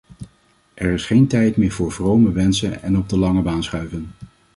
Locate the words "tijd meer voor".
1.27-1.91